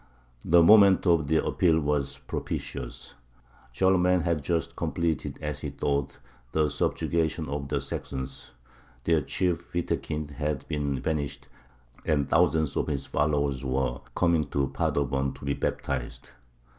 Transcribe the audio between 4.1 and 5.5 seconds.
had just completed,